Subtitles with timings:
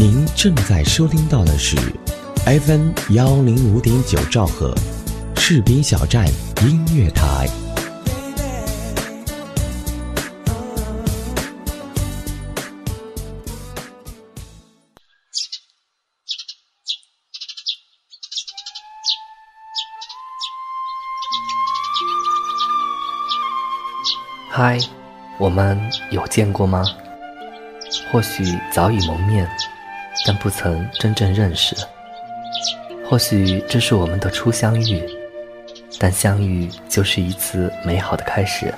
[0.00, 1.76] 您正在收听到的是
[2.46, 4.72] FM 幺零五点九兆赫，
[5.34, 6.24] 士兵小站
[6.62, 7.48] 音乐台。
[24.48, 24.78] 嗨，
[25.40, 25.76] 我们
[26.12, 26.84] 有见过吗？
[28.12, 29.50] 或许早已蒙面，
[30.26, 31.76] 但不曾真正认识。
[33.08, 35.02] 或许这是我们的初相遇，
[35.98, 38.72] 但相遇就是一次美好的开始。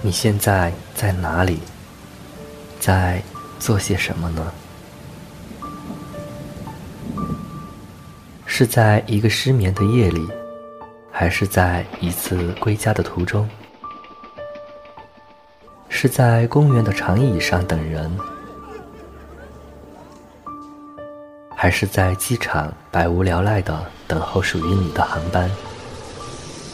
[0.00, 1.60] 你现在在哪里？
[2.80, 3.20] 在
[3.58, 4.52] 做些什么呢？
[8.46, 10.26] 是在一个失眠的夜里，
[11.10, 13.48] 还是在一次归家的途中？
[15.88, 18.10] 是在公园的长椅上等人，
[21.56, 23.76] 还是在机场百无聊赖的
[24.06, 25.50] 等候属于你的航班，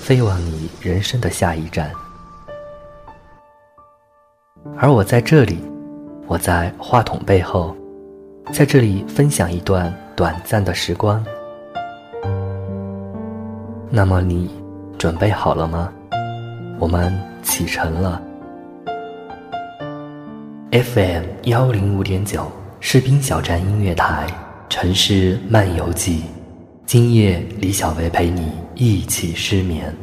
[0.00, 1.90] 飞往你人生的下一站？
[4.76, 5.62] 而我在这里，
[6.26, 7.74] 我在话筒背后，
[8.52, 11.24] 在这里分享一段短暂的时光。
[13.90, 14.50] 那么你
[14.98, 15.92] 准备好了吗？
[16.78, 18.20] 我们启程了。
[20.74, 24.26] FM 幺零五点九，士兵小站音乐台，
[24.68, 26.24] 城市漫游记。
[26.84, 29.94] 今夜李小维陪你一起失眠。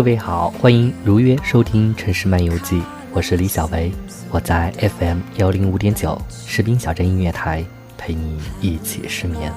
[0.00, 2.78] 各位好，欢迎如约收听《城市漫游记》，
[3.12, 3.92] 我是李小维，
[4.30, 7.62] 我在 FM 幺零五点九士兵小镇音乐台
[7.98, 9.52] 陪你一起失眠。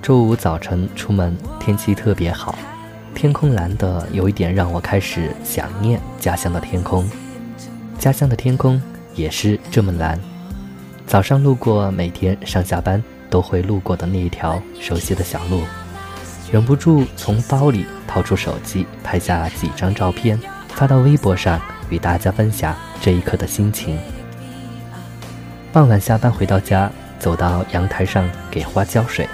[0.00, 2.56] 周五早晨出门，天气特别好，
[3.16, 7.04] 天空蓝的有一点让我开始想念家乡的天空，
[7.98, 8.80] 家乡的天空
[9.16, 10.16] 也是这么蓝。
[11.04, 15.62] 早上路过每天上下班都会路过的那一条熟悉的小路。
[16.52, 17.84] 忍不住从包里
[18.16, 21.60] 掏出手机，拍下几张照片，发到微博上，
[21.90, 23.98] 与大家分享这一刻的心情。
[25.70, 29.28] 傍晚下班回到家，走到阳台上给花浇水，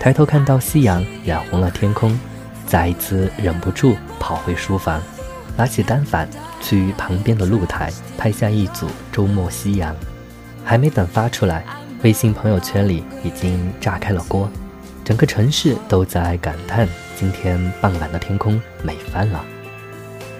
[0.00, 2.18] 抬头看到夕阳染红了天空，
[2.66, 5.02] 再一次忍不住跑回书房，
[5.54, 6.26] 拿起单反
[6.62, 9.94] 去旁边的露台拍下一组周末夕阳。
[10.64, 11.62] 还没等发出来，
[12.02, 14.48] 微信朋友圈里已经炸开了锅。
[15.04, 19.44] 整个城市都在感叹今天傍晚的天空美翻了。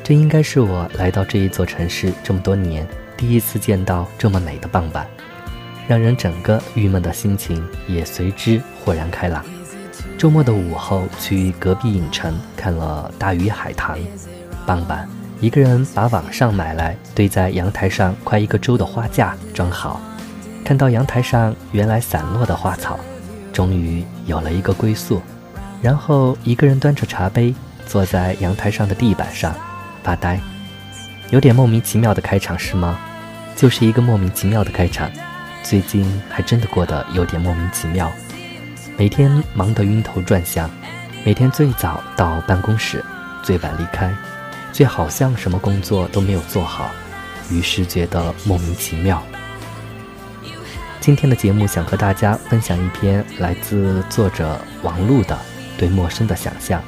[0.02, 2.86] 这应该是我来到这一座城市这么多年
[3.16, 5.06] 第一次见到这么美的傍晚，
[5.88, 9.44] 让人整个郁闷的心情也随之豁然开朗。
[10.18, 13.96] 周末的午后去隔壁影城看了《大鱼海棠》，
[14.66, 15.08] 傍晚
[15.40, 20.00] 一个人把网上买来堆在阳台上快一个周的花架装好，
[20.64, 22.98] 看到阳台上原来散落的花草。
[23.52, 25.22] 终于有了一个归宿，
[25.84, 27.54] 然后一个人端着茶杯
[27.86, 29.54] 坐在阳台上的地板上
[30.02, 30.40] 发呆，
[31.28, 32.98] 有点莫名其妙的开场是吗？
[33.54, 35.10] 就是一个莫名其妙的开场。
[35.62, 38.10] 最近还真的过得有点莫名其妙，
[38.96, 40.70] 每天忙得晕头转向，
[41.22, 43.04] 每天最早到办公室，
[43.42, 44.10] 最晚离开，
[44.72, 46.90] 却好像什么工作都没有做好，
[47.50, 49.22] 于是觉得莫名其妙。
[50.98, 55.38] 今天的节目想和大家分享一篇来自作者王璐的
[55.78, 56.82] 对陌生的想象。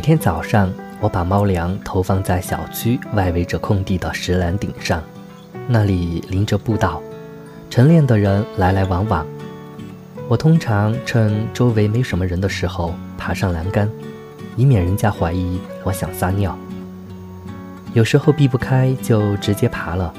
[0.00, 5.02] 每天早上，我把猫粮投放在小区外围着空地的石栏顶上，
[5.68, 7.02] 那里临着步道，
[7.68, 9.26] 晨练的人来来往往。
[10.26, 13.90] 我通常趁周围没什么人的时候爬上栏杆，
[14.56, 16.56] 以免人家怀疑我想撒尿。
[17.92, 20.10] 有时候避不开，就直接爬了。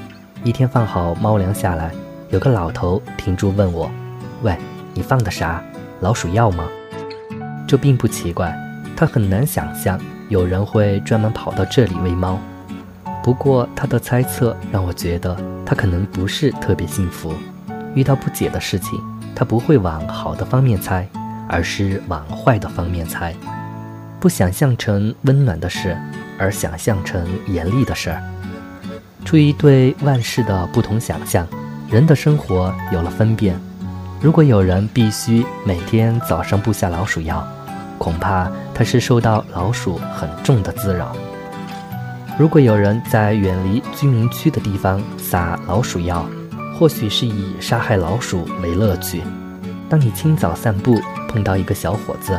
[0.44, 1.90] 一天放好猫粮下来，
[2.30, 3.90] 有个老头停住问我
[4.42, 4.56] ：“喂，
[4.94, 5.60] 你放的啥？
[5.98, 6.68] 老鼠药吗？”
[7.66, 8.56] 这并不奇怪，
[8.96, 9.98] 他很难想象
[10.28, 12.38] 有人会专门跑到这里喂猫。
[13.22, 17.32] 不过他的猜测让我觉得他可能不是特别幸福。
[17.94, 18.98] 遇到不解的事情，
[19.34, 21.06] 他不会往好的方面猜，
[21.48, 23.34] 而是往坏的方面猜，
[24.18, 25.96] 不想象成温暖的事。
[26.38, 28.20] 而想象成严厉的事儿，
[29.24, 31.46] 出于对万事的不同想象，
[31.88, 33.54] 人的生活有了分辨。
[34.20, 37.46] 如果有人必须每天早上布下老鼠药，
[38.02, 41.14] 恐怕他是受到老鼠很重的滋扰。
[42.36, 46.26] 如果有人在远离居民区的地方撒老鼠药，
[46.76, 49.22] 或许是以杀害老鼠为乐趣。
[49.88, 52.36] 当你清早散步碰到一个小伙子，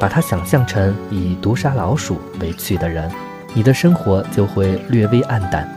[0.00, 3.08] 把他想象成以毒杀老鼠为趣的人。
[3.54, 5.68] 你的生活就会略微暗淡，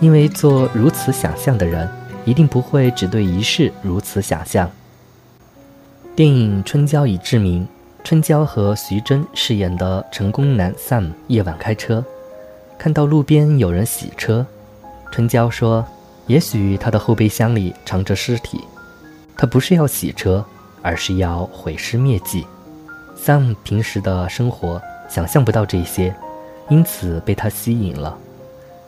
[0.00, 1.86] 因为做如此想象的人，
[2.24, 4.70] 一定不会只对一事如此想象。
[6.16, 7.62] 电影《春娇已志明》，
[8.04, 12.04] 春娇和徐峥饰演的成功男 Sam 夜晚开车，
[12.76, 14.44] 看到路边有人洗车，
[15.10, 15.82] 春娇说
[16.28, 18.60] ：“也许他的后备箱里藏着尸体，
[19.38, 20.44] 他不是要洗车，
[20.82, 22.46] 而是要毁尸灭迹。
[23.16, 26.14] ”Sam 平时的生活想象不到这些。
[26.70, 28.16] 因此被他吸引了。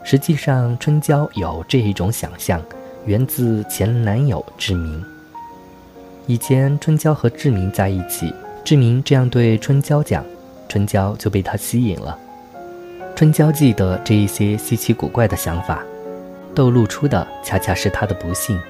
[0.03, 2.59] 实际上，春娇有这一种想象，
[3.05, 5.05] 源自前男友志明。
[6.27, 8.33] 以前春娇和志明在一起，
[8.67, 10.25] 志明这样对春娇讲，
[10.69, 12.19] 春娇就被他吸引了。
[13.15, 15.85] 春娇记得这一些稀奇古怪的想法，
[16.53, 18.61] 透露出的恰恰是她的不幸。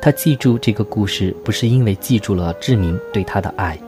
[0.00, 3.78] 她记住这个故事，不是因为记住了志明对她的爱，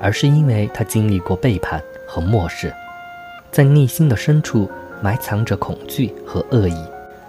[0.00, 2.72] 而是因为她经历过背叛和漠视。
[3.50, 4.70] 在内心的深处
[5.02, 6.84] 埋藏着恐惧和恶意，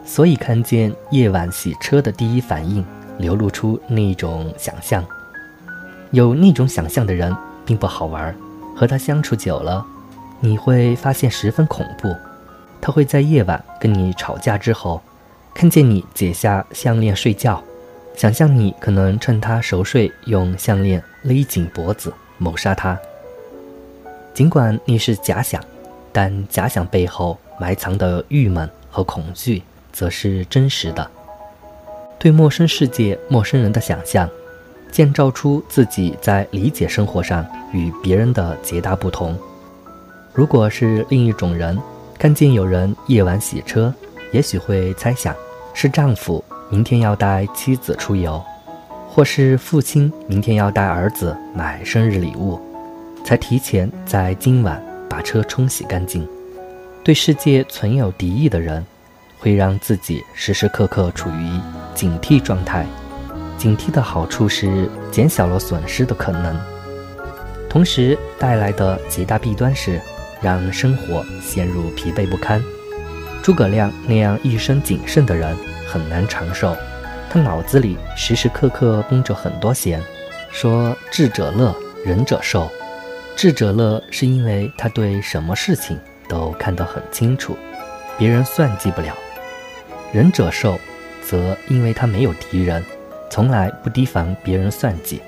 [0.05, 2.85] 所以看见夜晚洗车的第一反应，
[3.17, 5.03] 流露出那种想象。
[6.11, 7.35] 有那种想象的人
[7.65, 8.35] 并不好玩，
[8.75, 9.85] 和他相处久了，
[10.39, 12.15] 你会发现十分恐怖。
[12.79, 15.01] 他会在夜晚跟你吵架之后，
[15.53, 17.63] 看见你解下项链睡觉，
[18.15, 22.97] 想象你可能趁他熟睡用项链勒紧脖子谋杀他。
[24.33, 25.61] 尽管你是假想。
[26.17, 31.05] 但假想背后埋藏的郁闷和恐惧，则是真实的。
[32.17, 34.29] 对陌生世界、陌生人的想象，
[34.95, 39.37] 建造出自己在理解生活上与别人的截大不同。
[40.31, 41.77] 如果是另一种人，
[42.17, 43.93] 看见有人夜晚洗车，
[44.31, 45.35] 也许会猜想
[45.73, 48.41] 是丈夫明天要带妻子出游，
[49.09, 52.57] 或是父亲明天要带儿子买生日礼物，
[53.25, 54.81] 才提前在今晚。
[55.09, 56.25] 把车冲洗干净。
[57.03, 58.85] 对世界存有敌意的人，
[59.39, 61.59] 会让自己时时刻刻处于
[61.93, 62.85] 警惕状态。
[63.57, 66.59] 警惕的好处是减小了损失的可能，
[67.69, 69.99] 同时带来的极大弊端是
[70.41, 72.61] 让生活陷入疲惫不堪。
[73.41, 75.55] 诸葛亮那样一生谨慎的人
[75.87, 76.75] 很难长寿，
[77.29, 80.01] 他脑子里时时刻刻绷着很多弦，
[80.51, 82.69] 说智者乐，仁者寿。
[83.35, 87.57] 智者乐是因为他对什么事情都看得很清楚，
[88.17, 89.13] 别人算计不了；
[90.11, 90.79] 仁者寿，
[91.21, 92.83] 则因为他没有敌人，
[93.29, 95.21] 从来不提防别人算计。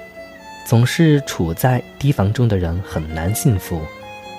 [0.65, 3.81] 总是处在提防中的人很难幸福，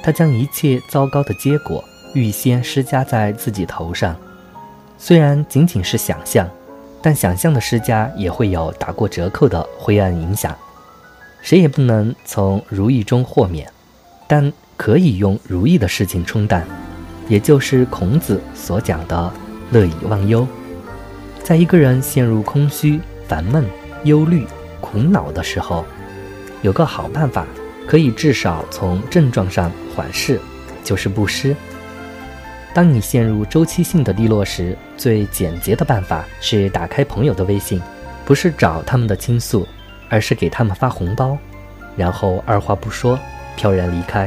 [0.03, 1.83] 他将一切糟糕的结果
[2.15, 4.15] 预先施加在自己头上。
[4.99, 6.47] 虽然仅仅是想象，
[7.00, 10.55] 但想象的施加也会有打过折扣的灰暗影响。
[11.41, 13.71] 谁也不能从如意中豁免，
[14.27, 16.67] 但可以用如意的事情冲淡，
[17.29, 19.33] 也就是孔子所讲的
[19.71, 20.47] “乐以忘忧”。
[21.43, 23.64] 在一个人陷入空虚、烦闷、
[24.04, 24.47] 忧虑、
[24.80, 25.85] 苦恼的时候，
[26.62, 27.47] 有个好办法，
[27.87, 30.40] 可以至少从症状上缓释，
[30.82, 31.54] 就是布施。
[32.75, 37.80] 当你陷入周期性的低落时，最简洁的办法是打开朋友的微信，
[38.25, 39.64] 不是找他们的倾诉。
[40.11, 41.37] 而是给他们发红包，
[41.94, 43.20] 然后二话不说，
[43.56, 44.26] 飘然离开。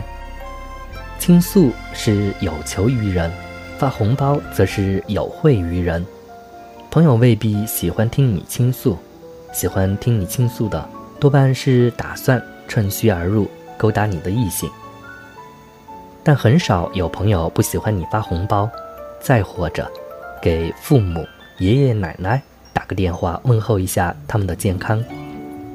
[1.17, 3.31] 倾诉是有求于人，
[3.79, 6.05] 发红包则是有惠于人。
[6.91, 8.97] 朋友未必喜欢听你倾诉，
[9.53, 10.85] 喜欢听你倾诉的
[11.21, 14.69] 多半是打算趁虚而入，勾搭你的异性。
[16.21, 18.69] 但很少有朋友不喜欢你发红包，
[19.21, 19.89] 再或者，
[20.41, 21.25] 给父母、
[21.59, 22.41] 爷爷奶奶
[22.73, 25.01] 打个电话问候一下他们的健康。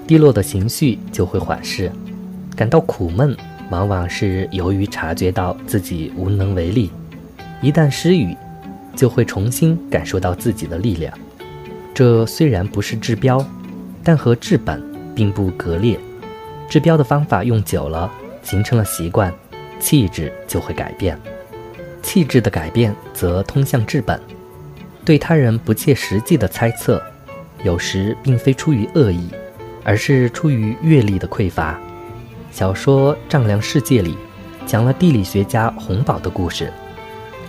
[0.07, 1.91] 低落的情绪就会缓释，
[2.55, 3.35] 感到苦闷，
[3.71, 6.91] 往往是由于察觉到自己无能为力。
[7.63, 8.37] 一旦失语，
[8.97, 11.13] 就会重新感受到自己的力量。
[11.95, 13.45] 这虽然不是治标，
[14.03, 14.83] 但和治本
[15.15, 15.99] 并不割裂。
[16.69, 18.11] 治标的方法用久了，
[18.43, 19.33] 形成了习惯，
[19.79, 21.17] 气质就会改变。
[22.03, 24.21] 气质的改变则通向治本。
[25.05, 27.01] 对他人不切实际的猜测，
[27.63, 29.29] 有时并非出于恶意，
[29.85, 31.79] 而是出于阅历的匮乏。
[32.51, 34.17] 小说《丈量世界》里，
[34.67, 36.73] 讲了地理学家洪堡的故事。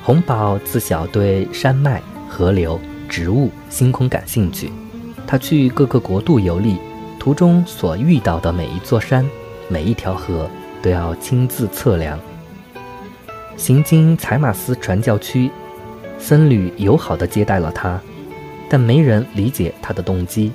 [0.07, 2.79] 洪堡自小对山脉、河流。
[3.09, 4.71] 植物、星空感兴趣，
[5.25, 6.77] 他去各个国度游历，
[7.19, 9.29] 途中所遇到的每一座山、
[9.67, 10.49] 每一条河，
[10.81, 12.17] 都要亲自测量。
[13.57, 15.51] 行经采马斯传教区，
[16.17, 17.99] 僧侣友好地接待了他，
[18.69, 20.53] 但没人理解他的动机。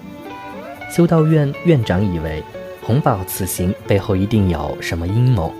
[0.90, 2.42] 修道院院长以为
[2.82, 5.52] 洪堡此行背后一定有什么阴谋，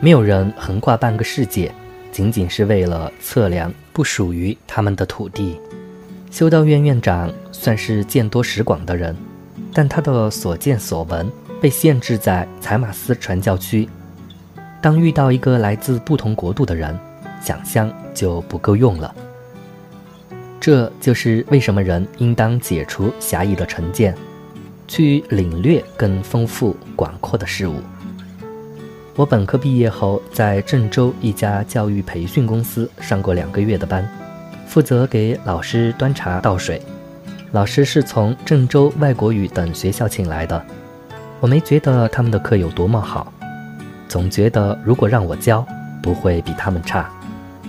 [0.00, 1.72] 没有人横跨半个世界，
[2.16, 5.60] 仅仅是为了测量不属于他们的土地。
[6.30, 9.14] 修道院院长算是见多识广的人，
[9.70, 11.30] 但他的所见所闻
[11.60, 13.86] 被限制在采马斯传教区。
[14.80, 16.98] 当遇到一个来自不同国度的人，
[17.42, 19.14] 想象就不够用了。
[20.58, 24.16] 这就是为什么人应当解除狭义的成见，
[24.88, 27.74] 去领略更丰富广阔的事物。
[29.16, 34.06] 我本科毕业后，在郑州一家教育培训公司上过两个月的班。
[34.66, 36.82] 负责给老师端茶倒水，
[37.52, 40.62] 老师是从郑州外国语等学校请来的。
[41.40, 43.32] 我没觉得他们的课有多么好，
[44.06, 45.66] 总觉得如果让我教，
[46.02, 47.08] 不会比他们差。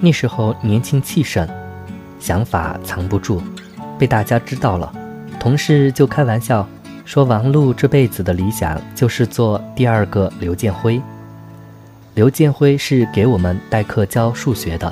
[0.01, 1.47] 那时候年轻气盛，
[2.19, 3.41] 想法藏不住，
[3.97, 4.91] 被大家知道了，
[5.39, 6.67] 同事就开玩笑
[7.05, 11.01] 说王璐这辈子的理想就是做第二个刘建辉。
[12.17, 14.91] 刘建辉是给我们代课教数学的。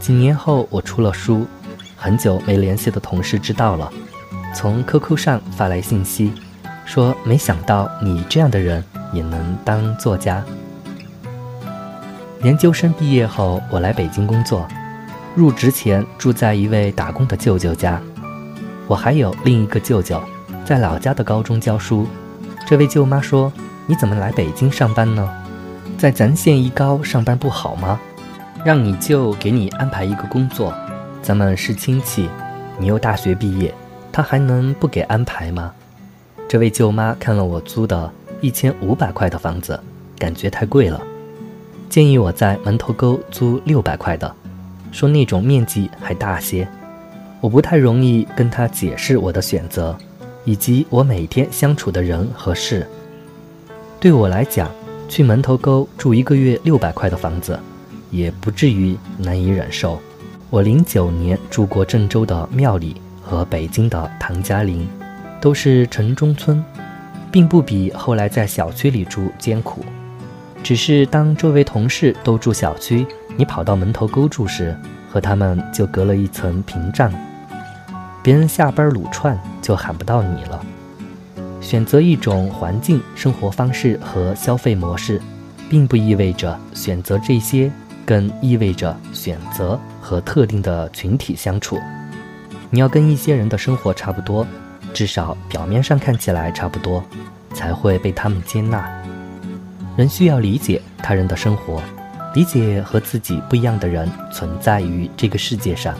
[0.00, 1.46] 几年后，我出了书，
[1.94, 3.92] 很久没联系的同事知道了，
[4.54, 6.32] 从 QQ 上发来信息，
[6.86, 8.82] 说没想到你这样的人
[9.12, 10.42] 也能当作家。
[12.42, 14.66] 研究生毕业后，我来北京工作，
[15.34, 18.00] 入职前住在一位打工的舅舅家。
[18.86, 20.18] 我还有另一个舅舅，
[20.64, 22.06] 在老家的高中教书。
[22.66, 23.52] 这位舅妈说
[23.84, 25.30] ：“你怎么来北京上班呢？
[25.98, 28.00] 在咱县一高上班不好吗？”
[28.64, 30.74] 让你舅给你安排一个工作，
[31.22, 32.28] 咱们是亲戚，
[32.80, 33.72] 你又大学毕业，
[34.10, 35.72] 他还能不给安排吗？
[36.48, 39.78] 这位舅妈看了我租的一千五百块的房子，
[40.18, 41.00] 感觉太贵了，
[41.88, 44.34] 建议我在门头沟租六百块的，
[44.90, 46.66] 说那种面积还大些。
[47.40, 49.96] 我不太容易跟他解释我的选择，
[50.44, 52.84] 以及我每天相处的人和事。
[54.00, 54.68] 对我来讲，
[55.08, 57.58] 去门头沟住一个月六百块的房子。
[58.10, 60.00] 也不至于难以忍受。
[60.48, 64.88] 我零九年住过郑州的庙里和北京的唐家林，
[65.40, 66.64] 都是城中村，
[67.32, 69.84] 并不比后来在小区里住艰苦。
[70.62, 73.04] 只是当周围同事都住小区，
[73.36, 74.74] 你跑到门头沟住时，
[75.10, 77.12] 和他们就隔了一层屏障。
[78.22, 80.64] 别人下班撸串就喊不到你了。
[81.66, 85.20] 选择一种环境、生活方式和消费模式，
[85.68, 87.68] 并不意味着选择这些。
[88.04, 91.76] 更意味着选择和特定的群体相处，
[92.70, 94.46] 你要跟一些人的生活差不多，
[94.94, 97.02] 至少表面上看起来差不多，
[97.52, 98.88] 才会被他们接纳。
[99.96, 101.82] 人需要理解他人的生活，
[102.32, 105.92] 理解和自己不一样的人存在于这个世界上。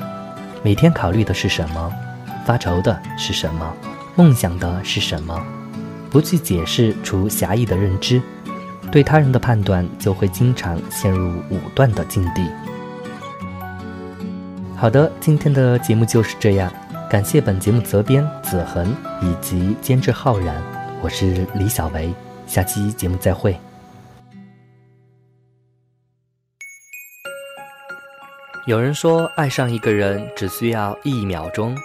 [0.62, 1.92] 每天考虑的是什么？
[2.44, 3.74] 发愁的是什么？
[4.16, 5.46] 梦想的是什么？
[6.10, 8.20] 不去解释出狭义的认知。
[8.90, 12.48] 对他人的判断就会经常陷入武断的境地。
[14.76, 16.72] 好的，今天的节目就是这样，
[17.10, 20.62] 感谢本节目责编子恒以及监制浩然，
[21.02, 22.14] 我是李小维，
[22.46, 23.58] 下期节目再会。
[28.66, 31.76] 有人说，爱上一个人只需要一秒钟，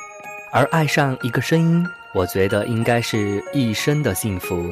[0.52, 4.70] 而爱上一个声音，我觉得应该是一生的幸福。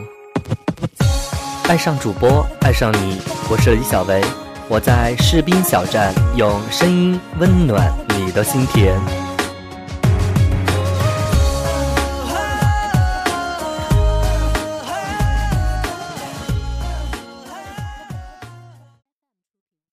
[1.69, 4.22] 爱上主播，爱上你，我是李小维，
[4.67, 9.28] 我在士兵小站用声音温暖你的心田。